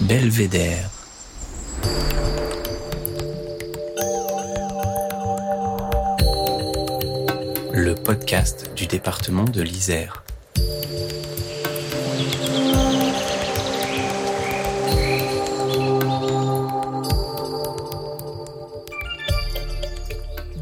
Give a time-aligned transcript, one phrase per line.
[0.00, 0.88] Belvédère.
[7.74, 10.24] Le podcast du département de l'Isère.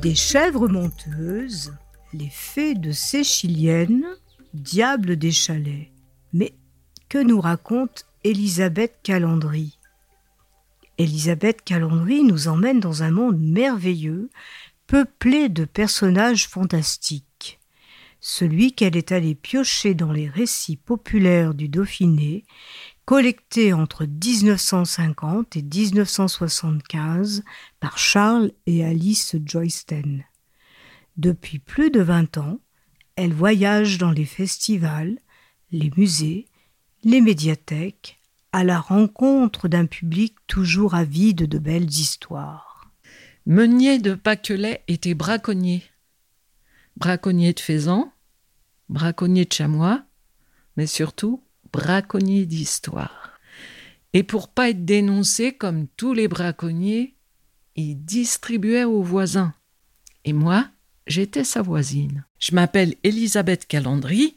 [0.03, 1.73] Des chèvres monteuses,
[2.13, 4.07] les fées de Séchilienne,
[4.55, 5.91] diables des chalets.
[6.33, 6.55] Mais
[7.09, 9.79] que nous raconte Elisabeth Calandry?
[10.99, 14.29] Elisabeth Calandry nous emmène dans un monde merveilleux,
[14.87, 17.59] peuplé de personnages fantastiques.
[18.21, 22.45] Celui qu'elle est allée piocher dans les récits populaires du Dauphiné
[23.07, 27.43] collecté entre 1950 et 1975
[27.81, 30.25] par Charles et Alice Joysten.
[31.17, 32.61] Depuis plus de 20 ans,
[33.17, 35.19] elle voyage dans les festivals,
[35.71, 36.47] les musées,
[37.05, 38.21] les médiathèques,
[38.53, 42.91] à la rencontre d'un public toujours avide de belles histoires.
[43.47, 45.83] Meunier de Paquelet était braconnier.
[46.97, 48.13] Braconnier de faisans,
[48.89, 50.03] braconnier de chamois,
[50.77, 53.39] mais surtout braconnier d'histoire.
[54.13, 57.15] Et pour pas être dénoncé comme tous les braconniers,
[57.77, 59.55] il distribuait aux voisins.
[60.25, 60.69] Et moi,
[61.11, 62.25] j'étais sa voisine.
[62.39, 64.37] Je m'appelle Elisabeth Calandry.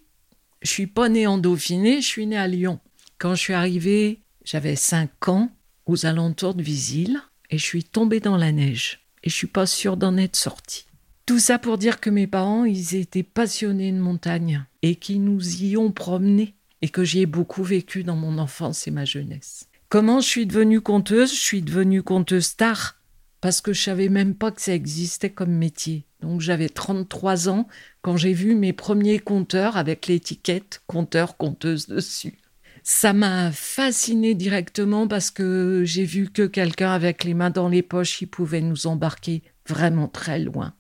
[0.61, 2.79] Je suis pas née en Dauphiné, je suis née à Lyon.
[3.19, 5.51] Quand je suis arrivée, j'avais cinq ans
[5.85, 9.05] aux alentours de Visil et je suis tombée dans la neige.
[9.23, 10.85] Et je suis pas sûre d'en être sortie.
[11.25, 15.63] Tout ça pour dire que mes parents, ils étaient passionnés de montagne et qu'ils nous
[15.63, 19.69] y ont promenés et que j'y ai beaucoup vécu dans mon enfance et ma jeunesse.
[19.87, 21.31] Comment je suis devenue conteuse?
[21.31, 22.97] Je suis devenue conteuse star
[23.43, 26.05] parce que je savais même pas que ça existait comme métier.
[26.21, 27.67] Donc j'avais 33 ans
[28.01, 32.39] quand j'ai vu mes premiers compteurs avec l'étiquette compteur conteuse dessus.
[32.83, 37.81] Ça m'a fasciné directement parce que j'ai vu que quelqu'un avec les mains dans les
[37.81, 40.73] poches, il pouvait nous embarquer vraiment très loin.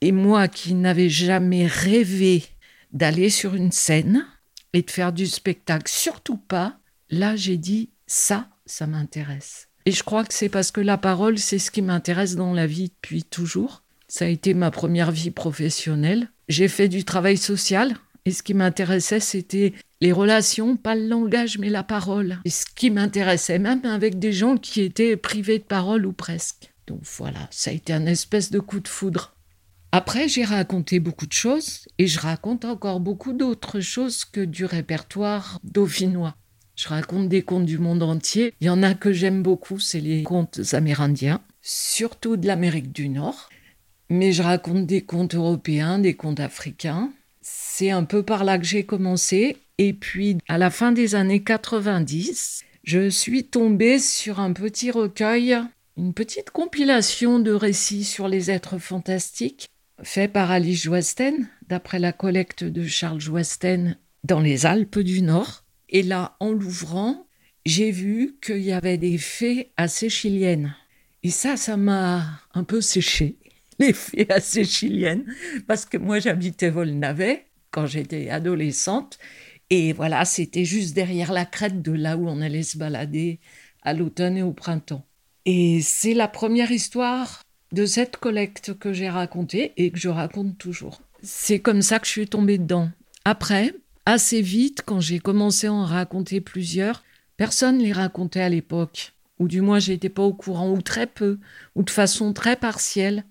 [0.00, 2.44] Et moi qui n'avais jamais rêvé
[2.94, 4.24] d'aller sur une scène,
[4.72, 6.78] et de faire du spectacle, surtout pas,
[7.10, 9.68] là j'ai dit ça, ça m'intéresse.
[9.86, 12.66] Et je crois que c'est parce que la parole, c'est ce qui m'intéresse dans la
[12.66, 13.84] vie depuis toujours.
[14.08, 16.28] Ça a été ma première vie professionnelle.
[16.48, 17.94] J'ai fait du travail social
[18.24, 22.40] et ce qui m'intéressait, c'était les relations, pas le langage, mais la parole.
[22.44, 26.72] Et ce qui m'intéressait, même avec des gens qui étaient privés de parole ou presque.
[26.88, 29.34] Donc voilà, ça a été un espèce de coup de foudre.
[29.92, 34.64] Après, j'ai raconté beaucoup de choses et je raconte encore beaucoup d'autres choses que du
[34.64, 36.36] répertoire dauphinois.
[36.76, 38.52] Je raconte des contes du monde entier.
[38.60, 43.08] Il y en a que j'aime beaucoup, c'est les contes amérindiens, surtout de l'Amérique du
[43.08, 43.48] Nord.
[44.10, 47.10] Mais je raconte des contes européens, des contes africains.
[47.40, 49.56] C'est un peu par là que j'ai commencé.
[49.78, 55.58] Et puis, à la fin des années 90, je suis tombée sur un petit recueil,
[55.96, 59.68] une petite compilation de récits sur les êtres fantastiques
[60.02, 65.64] fait par Alice Joasten, d'après la collecte de Charles Joasten dans les Alpes du Nord.
[65.88, 67.26] Et là, en l'ouvrant,
[67.64, 70.74] j'ai vu qu'il y avait des fées assez chiliennes.
[71.22, 73.36] Et ça, ça m'a un peu séché,
[73.78, 75.24] les fées assez chiliennes,
[75.66, 79.18] parce que moi, j'habitais Volnavet quand j'étais adolescente.
[79.70, 83.40] Et voilà, c'était juste derrière la crête de là où on allait se balader
[83.82, 85.04] à l'automne et au printemps.
[85.44, 87.42] Et c'est la première histoire
[87.72, 91.00] de cette collecte que j'ai racontée et que je raconte toujours.
[91.22, 92.90] C'est comme ça que je suis tombée dedans.
[93.24, 93.74] Après,
[94.06, 97.02] assez vite, quand j'ai commencé à en raconter plusieurs,
[97.36, 99.12] personne ne les racontait à l'époque.
[99.38, 101.38] Ou du moins, j'étais pas au courant, ou très peu,
[101.74, 103.24] ou de façon très partielle.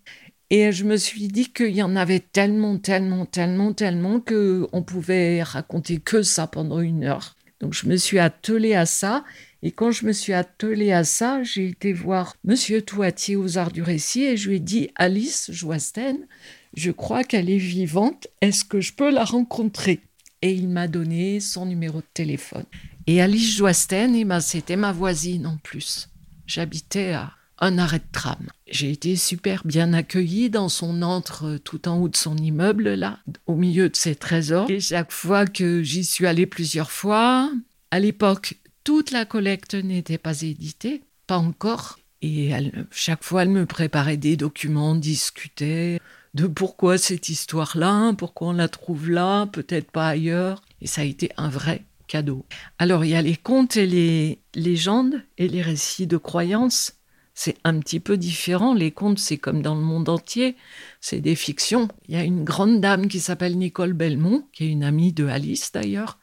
[0.51, 4.83] Et je me suis dit qu'il y en avait tellement, tellement, tellement, tellement que on
[4.83, 7.35] pouvait raconter que ça pendant une heure.
[7.59, 9.23] Donc je me suis attelée à ça
[9.63, 13.71] et quand je me suis attelée à ça, j'ai été voir Monsieur Toitier aux Arts
[13.71, 16.27] du Récit et je lui ai dit Alice Joasten,
[16.75, 20.01] je crois qu'elle est vivante, est-ce que je peux la rencontrer?
[20.41, 22.65] Et il m'a donné son numéro de téléphone.
[23.07, 26.09] Et Alice Joasten, c'était ma voisine en plus.
[26.47, 28.49] J'habitais à un arrêt de tram.
[28.67, 33.19] J'ai été super bien accueillie dans son antre tout en haut de son immeuble, là,
[33.47, 34.69] au milieu de ses trésors.
[34.69, 37.51] Et chaque fois que j'y suis allée plusieurs fois,
[37.91, 41.97] à l'époque, toute la collecte n'était pas éditée, pas encore.
[42.21, 42.51] Et
[42.91, 45.99] chaque fois, elle me préparait des documents, discutait
[46.35, 50.61] de pourquoi cette histoire-là, pourquoi on la trouve là, peut-être pas ailleurs.
[50.81, 52.45] Et ça a été un vrai cadeau.
[52.77, 56.93] Alors, il y a les contes et les légendes et les récits de croyances.
[57.33, 58.73] c'est un petit peu différent.
[58.73, 60.57] Les contes, c'est comme dans le monde entier,
[60.99, 61.87] c'est des fictions.
[62.09, 65.27] Il y a une grande dame qui s'appelle Nicole Belmont, qui est une amie de
[65.27, 66.19] Alice d'ailleurs,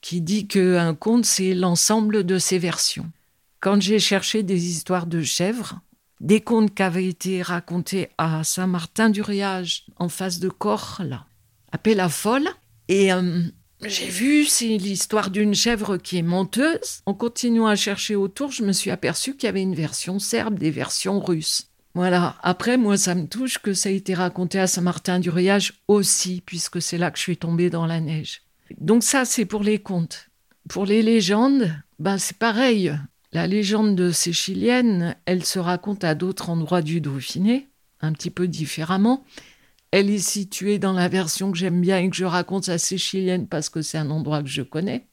[0.00, 3.08] qui dit qu'un conte, c'est l'ensemble de ses versions.
[3.60, 5.80] Quand j'ai cherché des histoires de chèvres,
[6.24, 10.50] des contes qui avaient été racontés à Saint-Martin-du-Riage, en face de
[11.00, 11.26] là,
[11.70, 12.48] à la Folle,
[12.88, 13.42] et euh,
[13.84, 17.02] j'ai vu, c'est l'histoire d'une chèvre qui est menteuse.
[17.04, 20.58] En continuant à chercher autour, je me suis aperçu qu'il y avait une version serbe,
[20.58, 21.68] des versions russes.
[21.94, 22.36] Voilà.
[22.42, 26.98] Après, moi, ça me touche que ça ait été raconté à Saint-Martin-du-Riage aussi, puisque c'est
[26.98, 28.42] là que je suis tombée dans la neige.
[28.80, 30.30] Donc ça, c'est pour les contes.
[30.68, 32.96] Pour les légendes, ben c'est pareil.
[33.34, 34.32] La légende de ces
[35.26, 37.68] elle se raconte à d'autres endroits du Dauphiné,
[38.00, 39.24] un petit peu différemment.
[39.90, 42.96] Elle est située dans la version que j'aime bien et que je raconte à ces
[43.50, 45.08] parce que c'est un endroit que je connais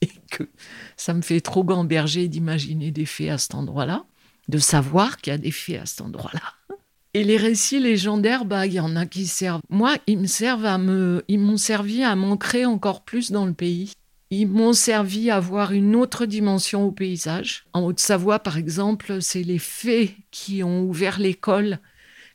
[0.00, 0.48] et que
[0.96, 4.06] ça me fait trop gamberger d'imaginer des fées à cet endroit-là,
[4.48, 6.78] de savoir qu'il y a des fées à cet endroit-là.
[7.12, 9.60] Et les récits légendaires, bah, il y en a qui servent.
[9.68, 13.54] Moi, ils me servent à me, ils m'ont servi à m'ancrer encore plus dans le
[13.54, 13.92] pays.
[14.30, 17.66] Ils m'ont servi à voir une autre dimension au paysage.
[17.72, 21.78] En Haute-Savoie, par exemple, c'est les fées qui ont ouvert l'école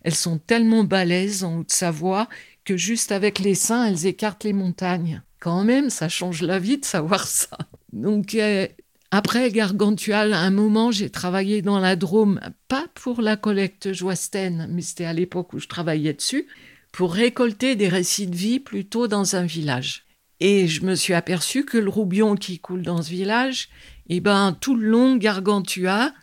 [0.03, 2.27] elles sont tellement balèzes en Haute-Savoie
[2.65, 5.21] que juste avec les seins, elles écartent les montagnes.
[5.39, 7.57] Quand même, ça change la vie de savoir ça.
[7.93, 8.67] Donc, euh,
[9.11, 14.67] après Gargantua, à un moment, j'ai travaillé dans la Drôme, pas pour la collecte Joasten,
[14.69, 16.47] mais c'était à l'époque où je travaillais dessus,
[16.91, 20.05] pour récolter des récits de vie plutôt dans un village.
[20.41, 23.69] Et je me suis aperçu que le roubion qui coule dans ce village,
[24.09, 26.13] eh ben, tout le long Gargantua,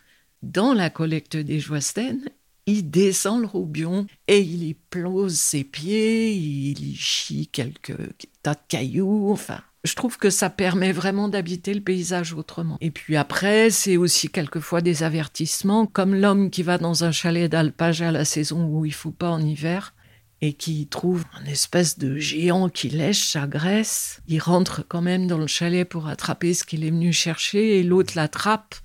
[0.43, 2.19] dans la collecte des Joasten,
[2.65, 7.95] il descend le roubion et il y plose ses pieds, il y chie quelques
[8.43, 9.61] tas de cailloux, enfin.
[9.85, 12.77] Je trouve que ça permet vraiment d'habiter le paysage autrement.
[12.81, 17.49] Et puis après, c'est aussi quelquefois des avertissements, comme l'homme qui va dans un chalet
[17.49, 19.93] d'alpage à la saison où il faut pas en hiver
[20.41, 24.21] et qui trouve un espèce de géant qui lèche sa graisse.
[24.27, 27.83] Il rentre quand même dans le chalet pour attraper ce qu'il est venu chercher et
[27.83, 28.75] l'autre l'attrape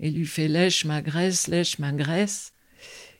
[0.00, 2.52] et lui fait lèche ma graisse, lèche ma graisse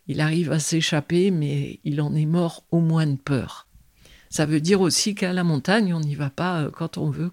[0.07, 3.69] il arrive à s'échapper, mais il en est mort au moins de peur.
[4.31, 7.31] Ça veut dire aussi qu'à la montagne, on n'y va pas euh, quand on veut.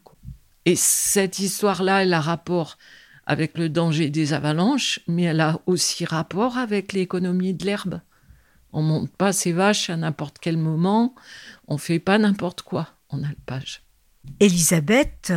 [0.65, 2.77] Et cette histoire-là, elle a rapport
[3.25, 8.01] avec le danger des avalanches, mais elle a aussi rapport avec l'économie de l'herbe.
[8.71, 11.15] On monte pas ses vaches à n'importe quel moment,
[11.67, 13.83] on fait pas n'importe quoi en alpage.
[14.39, 15.33] Elisabeth,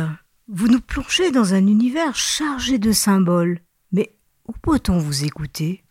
[0.47, 3.59] vous nous plongez dans un univers chargé de symboles.
[3.91, 4.15] Mais
[4.47, 5.83] où peut-on vous écouter?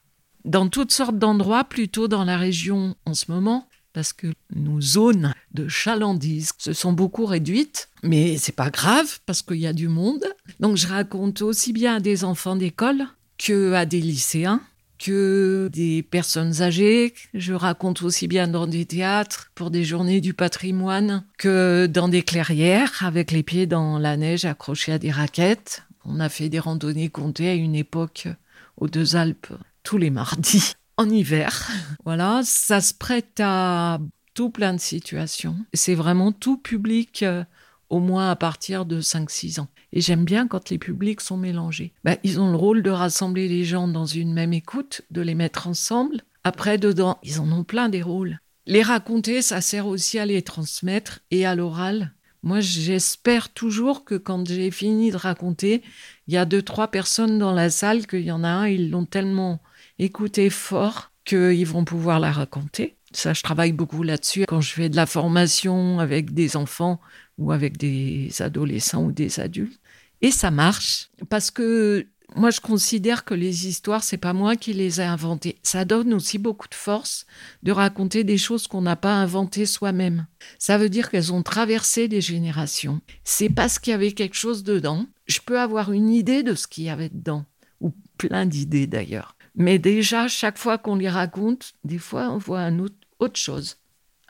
[0.44, 5.34] Dans toutes sortes d'endroits, plutôt dans la région en ce moment, parce que nos zones
[5.52, 9.88] de chalandise se sont beaucoup réduites, mais c'est pas grave parce qu'il y a du
[9.88, 10.24] monde.
[10.60, 13.06] Donc je raconte aussi bien à des enfants d'école
[13.38, 14.60] que à des lycéens,
[15.02, 17.12] que des personnes âgées.
[17.34, 22.22] Je raconte aussi bien dans des théâtres pour des journées du patrimoine que dans des
[22.22, 25.82] clairières avec les pieds dans la neige accrochés à des raquettes.
[26.04, 28.28] On a fait des randonnées comptées à une époque
[28.76, 29.52] aux Deux Alpes
[29.82, 31.68] tous les mardis en hiver.
[32.04, 33.98] Voilà, ça se prête à
[34.34, 35.56] tout plein de situations.
[35.74, 37.44] C'est vraiment tout public, euh,
[37.90, 39.68] au moins à partir de 5-6 ans.
[39.92, 41.92] Et j'aime bien quand les publics sont mélangés.
[42.04, 45.34] Ben, ils ont le rôle de rassembler les gens dans une même écoute, de les
[45.34, 46.22] mettre ensemble.
[46.44, 48.38] Après, dedans, ils en ont plein des rôles.
[48.66, 52.12] Les raconter, ça sert aussi à les transmettre et à l'oral.
[52.42, 55.82] Moi, j'espère toujours que quand j'ai fini de raconter,
[56.26, 58.90] il y a deux, trois personnes dans la salle, qu'il y en a un, ils
[58.90, 59.62] l'ont tellement
[59.98, 62.96] écouter fort qu'ils vont pouvoir la raconter.
[63.12, 67.00] Ça, je travaille beaucoup là-dessus quand je fais de la formation avec des enfants
[67.38, 69.80] ou avec des adolescents ou des adultes.
[70.22, 74.72] Et ça marche parce que moi, je considère que les histoires, c'est pas moi qui
[74.72, 75.58] les ai inventées.
[75.62, 77.26] Ça donne aussi beaucoup de force
[77.62, 80.26] de raconter des choses qu'on n'a pas inventées soi-même.
[80.58, 83.00] Ça veut dire qu'elles ont traversé des générations.
[83.24, 85.06] C'est parce qu'il y avait quelque chose dedans.
[85.26, 87.44] Je peux avoir une idée de ce qu'il y avait dedans,
[87.80, 89.36] ou plein d'idées d'ailleurs.
[89.54, 93.76] Mais déjà, chaque fois qu'on les raconte, des fois, on voit un autre, autre chose.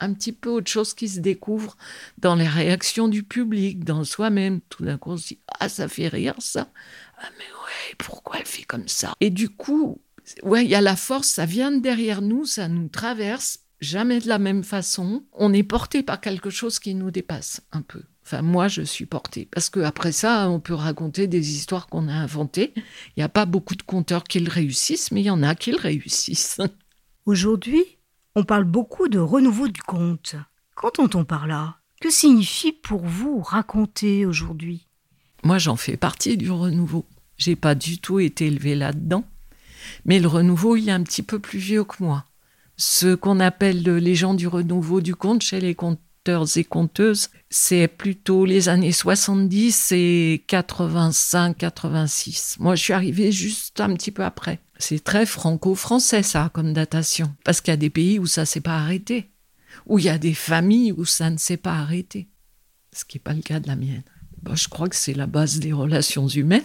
[0.03, 1.77] Un petit peu autre chose qui se découvre
[2.17, 4.59] dans les réactions du public, dans soi-même.
[4.67, 6.67] Tout d'un coup, on se dit Ah, ça fait rire ça.
[7.19, 9.13] Ah, mais ouais, pourquoi elle fait comme ça?
[9.21, 10.01] Et du coup,
[10.43, 14.19] ouais, il y a la force, ça vient de derrière nous, ça nous traverse, jamais
[14.19, 15.23] de la même façon.
[15.31, 18.01] On est porté par quelque chose qui nous dépasse un peu.
[18.25, 19.47] Enfin, moi, je suis portée.
[19.51, 22.73] Parce qu'après ça, on peut raconter des histoires qu'on a inventées.
[22.75, 25.55] Il n'y a pas beaucoup de conteurs qui le réussissent, mais il y en a
[25.55, 26.59] qui le réussissent.
[27.25, 27.83] Aujourd'hui,
[28.35, 30.35] on parle beaucoup de renouveau du conte.
[30.75, 31.77] Qu'entend-on par là?
[32.01, 34.87] Que signifie pour vous raconter aujourd'hui?
[35.43, 37.05] Moi, j'en fais partie du renouveau.
[37.37, 39.23] J'ai pas du tout été élevée là-dedans.
[40.05, 42.25] Mais le renouveau, il est un petit peu plus vieux que moi.
[42.75, 45.75] Ce qu'on appelle les gens du renouveau du conte chez les
[46.55, 52.57] et conteuses, c'est plutôt les années 70 et 85, 86.
[52.59, 54.59] Moi, je suis arrivée juste un petit peu après.
[54.77, 57.33] C'est très franco-français, ça, comme datation.
[57.43, 59.31] Parce qu'il y a des pays où ça s'est pas arrêté.
[59.85, 62.29] Où il y a des familles où ça ne s'est pas arrêté.
[62.93, 64.03] Ce qui n'est pas le cas de la mienne.
[64.41, 66.61] Bah, je crois que c'est la base des relations humaines.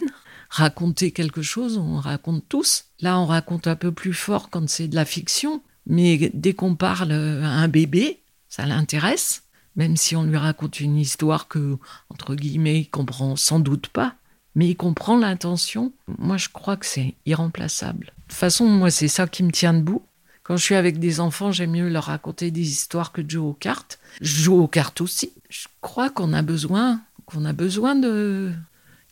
[0.50, 2.86] Raconter quelque chose, on raconte tous.
[3.00, 5.62] Là, on raconte un peu plus fort quand c'est de la fiction.
[5.86, 9.42] Mais dès qu'on parle à un bébé, ça l'intéresse,
[9.78, 11.78] même si on lui raconte une histoire que,
[12.11, 14.14] entre guillemets, il comprend sans doute pas,
[14.54, 15.92] mais il comprend l'intention.
[16.18, 18.06] Moi, je crois que c'est irremplaçable.
[18.06, 20.02] De toute façon, moi, c'est ça qui me tient debout.
[20.42, 23.47] Quand je suis avec des enfants, j'aime mieux leur raconter des histoires que de jouer
[23.47, 24.00] aux cartes.
[24.20, 25.32] Je joue aux cartes aussi.
[25.49, 28.52] Je crois qu'on a besoin, qu'on a besoin de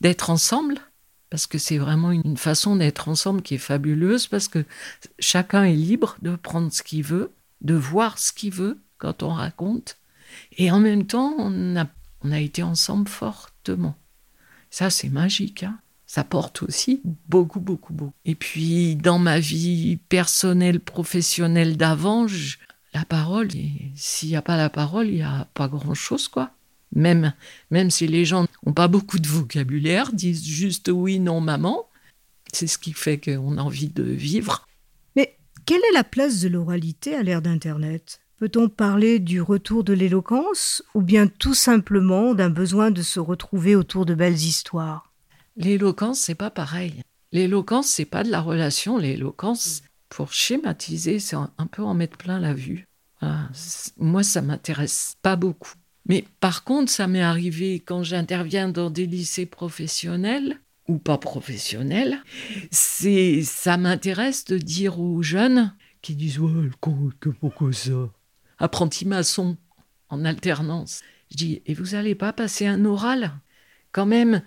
[0.01, 0.79] d'être ensemble
[1.29, 4.63] parce que c'est vraiment une façon d'être ensemble qui est fabuleuse, parce que
[5.19, 7.31] chacun est libre de prendre ce qu'il veut,
[7.61, 9.97] de voir ce qu'il veut quand on raconte,
[10.57, 11.87] et en même temps, on a,
[12.21, 13.95] on a été ensemble fortement.
[14.69, 15.63] Ça, c'est magique.
[15.63, 18.13] Hein ça porte aussi beaucoup, beaucoup, beaucoup.
[18.23, 22.27] Et puis, dans ma vie personnelle, professionnelle d'avant,
[22.93, 23.49] la parole,
[23.93, 26.51] s'il n'y a pas la parole, il n'y a pas grand-chose, quoi.
[26.95, 27.33] Même,
[27.69, 31.85] même si les gens n'ont pas beaucoup de vocabulaire, disent juste oui, non, maman,
[32.53, 34.65] c'est ce qui fait qu'on a envie de vivre.
[35.17, 38.21] Mais quelle est la place de l'oralité à l'ère d'Internet?
[38.39, 43.75] Peut-on parler du retour de l'éloquence ou bien tout simplement d'un besoin de se retrouver
[43.75, 45.11] autour de belles histoires?
[45.55, 47.01] L'éloquence, c'est pas pareil.
[47.31, 48.99] L'éloquence, c'est pas de la relation.
[48.99, 52.85] L'éloquence, pour schématiser, c'est un peu en mettre plein la vue.
[53.97, 55.73] Moi, ça m'intéresse pas beaucoup.
[56.05, 62.19] Mais par contre, ça m'est arrivé quand j'interviens dans des lycées professionnels ou pas professionnels,
[62.69, 66.69] c'est ça m'intéresse de dire aux jeunes qui disent ouais,
[67.19, 68.11] que pourquoi ça?
[68.59, 69.57] Apprenti maçon
[70.09, 71.01] en alternance.
[71.31, 73.33] Je dis et vous allez pas passer un oral?
[73.91, 74.41] Quand même,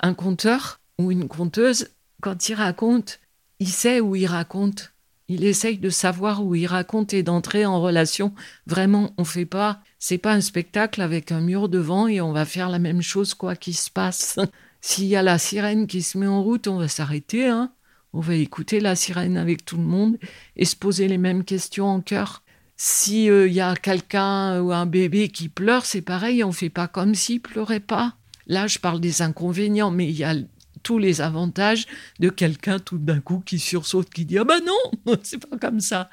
[0.00, 1.88] un conteur ou une conteuse,
[2.20, 3.20] quand il raconte,
[3.58, 4.92] il sait où il raconte.
[5.28, 8.34] Il essaye de savoir où il raconte et d'entrer en relation.
[8.66, 12.44] Vraiment, on fait pas c'est pas un spectacle avec un mur devant et on va
[12.44, 14.36] faire la même chose quoi qu'il se passe.
[14.80, 17.72] S'il y a la sirène qui se met en route, on va s'arrêter, hein.
[18.12, 20.18] On va écouter la sirène avec tout le monde
[20.56, 22.41] et se poser les mêmes questions en cœur.
[22.84, 26.88] S'il euh, y a quelqu'un ou un bébé qui pleure, c'est pareil, on fait pas
[26.88, 28.16] comme s'il pleurait pas.
[28.48, 30.34] Là, je parle des inconvénients, mais il y a
[30.82, 31.86] tous les avantages
[32.18, 35.78] de quelqu'un tout d'un coup qui sursaute, qui dit Ah ben non, c'est pas comme
[35.78, 36.10] ça.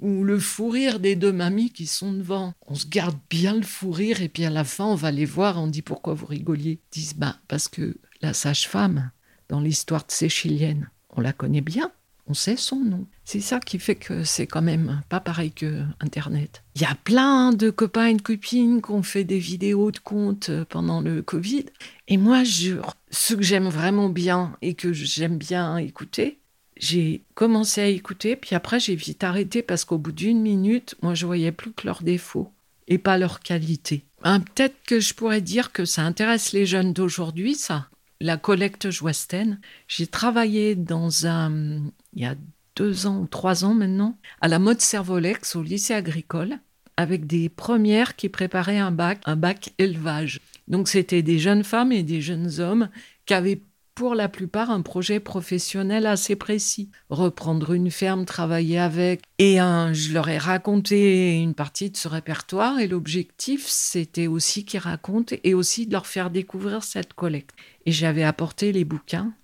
[0.00, 2.52] Ou le fou rire des deux mamies qui sont devant.
[2.66, 5.24] On se garde bien le fou rire et puis à la fin, on va les
[5.24, 6.72] voir on dit Pourquoi vous rigoliez?
[6.72, 9.12] Ils disent Ben parce que la sage-femme,
[9.48, 10.74] dans l'histoire de
[11.16, 11.90] on la connaît bien
[12.30, 13.06] on sait son nom.
[13.24, 16.62] C'est ça qui fait que c'est quand même pas pareil que Internet.
[16.76, 19.98] Il y a plein de copains et de copines qui ont fait des vidéos de
[19.98, 21.66] comptes pendant le Covid.
[22.06, 22.76] Et moi, je,
[23.10, 26.38] ce que j'aime vraiment bien et que j'aime bien écouter,
[26.76, 31.14] j'ai commencé à écouter, puis après j'ai vite arrêté parce qu'au bout d'une minute, moi
[31.14, 32.52] je voyais plus que leurs défauts
[32.88, 34.04] et pas leurs qualités.
[34.22, 37.89] Hein, peut-être que je pourrais dire que ça intéresse les jeunes d'aujourd'hui, ça
[38.20, 39.60] la collecte Joasten.
[39.88, 41.82] J'ai travaillé dans un,
[42.14, 42.34] il y a
[42.76, 46.58] deux ans ou trois ans maintenant, à la mode Servolex au lycée agricole,
[46.96, 50.40] avec des premières qui préparaient un bac, un bac élevage.
[50.68, 52.88] Donc c'était des jeunes femmes et des jeunes hommes
[53.26, 53.62] qui avaient
[54.00, 56.90] pour la plupart un projet professionnel assez précis.
[57.10, 59.20] Reprendre une ferme, travailler avec.
[59.38, 64.80] Et je leur ai raconté une partie de ce répertoire et l'objectif, c'était aussi qu'ils
[64.80, 67.54] racontent et aussi de leur faire découvrir cette collecte.
[67.84, 69.34] Et j'avais apporté les bouquins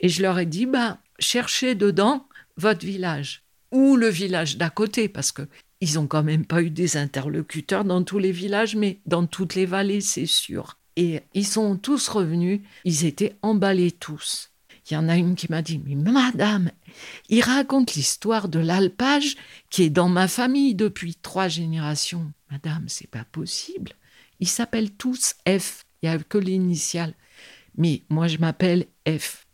[0.00, 2.28] et je leur ai dit, bah, cherchez dedans
[2.58, 5.48] votre village ou le village d'à côté parce que
[5.80, 9.54] ils ont quand même pas eu des interlocuteurs dans tous les villages, mais dans toutes
[9.54, 10.76] les vallées, c'est sûr.
[11.00, 14.50] Et ils sont tous revenus, ils étaient emballés tous.
[14.90, 16.70] Il y en a une qui m'a dit Mais madame,
[17.30, 19.36] il raconte l'histoire de l'alpage
[19.70, 22.30] qui est dans ma famille depuis trois générations.
[22.50, 23.92] Madame, c'est pas possible.
[24.40, 25.86] Ils s'appellent tous F.
[26.02, 27.14] Il n'y a que l'initiale.
[27.78, 29.46] Mais moi, je m'appelle F.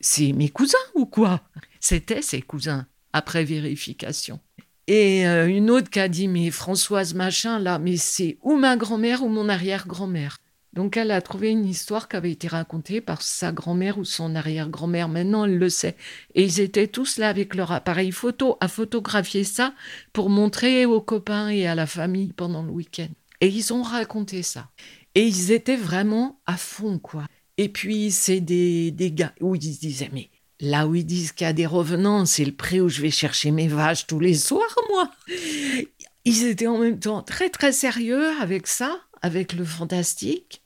[0.00, 1.42] C'est mes cousins ou quoi?
[1.78, 4.40] C'était ses cousins, après vérification.
[4.88, 8.76] Et euh, une autre qui a dit Mais Françoise Machin, là, mais c'est ou ma
[8.76, 10.38] grand-mère ou mon arrière-grand-mère?
[10.78, 14.36] Donc elle a trouvé une histoire qui avait été racontée par sa grand-mère ou son
[14.36, 15.08] arrière-grand-mère.
[15.08, 15.96] Maintenant, elle le sait.
[16.36, 19.74] Et ils étaient tous là avec leur appareil photo à photographier ça
[20.12, 23.08] pour montrer aux copains et à la famille pendant le week-end.
[23.40, 24.68] Et ils ont raconté ça.
[25.16, 27.24] Et ils étaient vraiment à fond, quoi.
[27.56, 30.30] Et puis, c'est des, des gars où ils se disaient, mais
[30.60, 33.10] Là où ils disent qu'il y a des revenants, c'est le pré où je vais
[33.10, 35.10] chercher mes vaches tous les soirs, moi.
[36.24, 40.62] Ils étaient en même temps très très sérieux avec ça, avec le fantastique,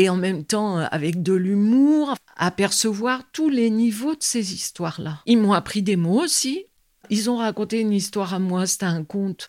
[0.00, 4.54] et en même temps euh, avec de l'humour, à percevoir tous les niveaux de ces
[4.54, 5.20] histoires-là.
[5.26, 6.64] Ils m'ont appris des mots aussi.
[7.10, 9.48] Ils ont raconté une histoire à moi, c'était un conte,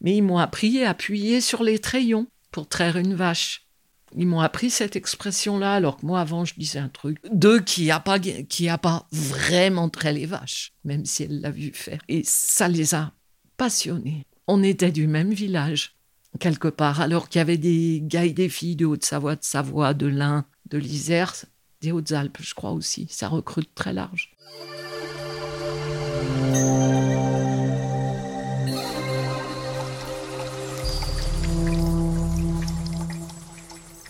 [0.00, 3.66] mais ils m'ont appris à appuyer sur les trayons pour traire une vache.
[4.16, 7.18] Ils m'ont appris cette expression-là, alors que moi, avant, je disais un truc.
[7.32, 11.72] Deux, qui a pas, qui pas vraiment trait les vaches, même si elle l'a vu
[11.74, 12.00] faire.
[12.08, 13.12] Et ça les a
[13.56, 14.24] passionnés.
[14.46, 15.97] On était du même village,
[16.38, 19.94] quelque part, alors qu'il y avait des gars et des filles de Haute-Savoie, de Savoie,
[19.94, 21.34] de l'Ain, de l'Isère,
[21.80, 23.06] des Hautes-Alpes, je crois aussi.
[23.10, 24.34] Ça recrute très large.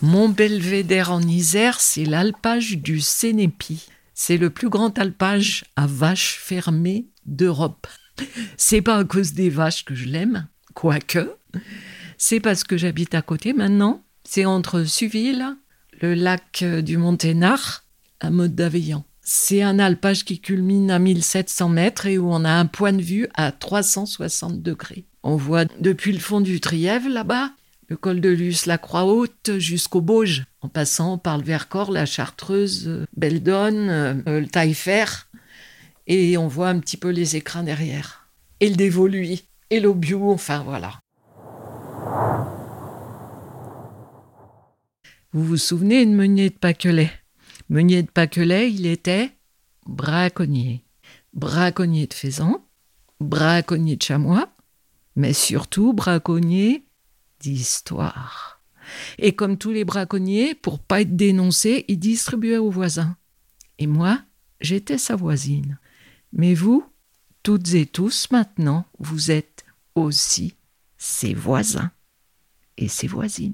[0.01, 3.87] Mont Belvédère en Isère, c'est l'alpage du Sénépi.
[4.13, 7.85] C'est le plus grand alpage à vaches fermées d'Europe.
[8.57, 11.35] C'est pas à cause des vaches que je l'aime, quoique.
[12.21, 14.03] C'est parce que j'habite à côté maintenant.
[14.25, 15.55] C'est entre Suville,
[16.01, 17.85] le lac du Monténard,
[18.19, 19.05] à Mode d'Aveillan.
[19.21, 23.01] C'est un alpage qui culmine à 1700 mètres et où on a un point de
[23.01, 25.05] vue à 360 degrés.
[25.23, 27.51] On voit depuis le fond du Trièvre là-bas
[27.87, 33.07] le col de Luce, la Croix-Haute, jusqu'au Bauge, en passant par le Vercors, la Chartreuse,
[33.17, 35.05] Beldonne, euh, le Taillefer,
[36.05, 38.27] et on voit un petit peu les écrans derrière.
[38.59, 40.99] Et le Dévoluy, et l'Aubiou, enfin voilà.
[45.31, 47.11] Vous vous souvenez de Meunier de Paquelet?
[47.69, 49.31] Meunier de Paquelet, il était
[49.85, 50.83] braconnier.
[51.33, 52.65] Braconnier de faisan,
[53.19, 54.51] braconnier de chamois,
[55.15, 56.83] mais surtout braconnier
[57.41, 58.59] d'histoire.
[59.19, 63.15] Et comme tous les braconniers, pour pas être dénoncés, ils distribuaient aux voisins.
[63.77, 64.23] Et moi,
[64.61, 65.77] j'étais sa voisine.
[66.33, 66.83] Mais vous,
[67.43, 70.55] toutes et tous maintenant, vous êtes aussi
[70.97, 71.91] ses voisins
[72.77, 73.53] et ses voisines.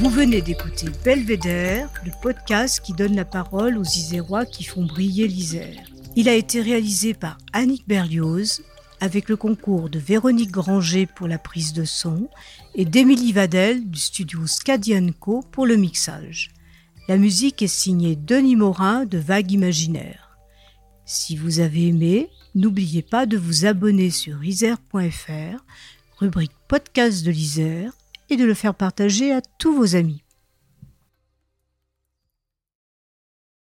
[0.00, 5.28] Vous venez d'écouter Belvédère, le podcast qui donne la parole aux Isérois qui font briller
[5.28, 5.84] l'Isère.
[6.16, 8.62] Il a été réalisé par Annick Berlioz
[9.00, 12.30] avec le concours de Véronique Granger pour la prise de son
[12.74, 16.52] et d'Émilie Vadel du studio Scadianco pour le mixage.
[17.06, 20.38] La musique est signée Denis Morin de Vague Imaginaire.
[21.04, 25.62] Si vous avez aimé, n'oubliez pas de vous abonner sur isère.fr,
[26.18, 27.92] rubrique podcast de l'Isère,
[28.30, 30.22] et de le faire partager à tous vos amis.